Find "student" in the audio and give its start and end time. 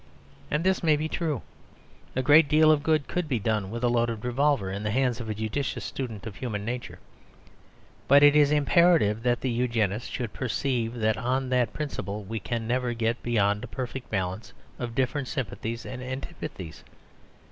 5.85-6.25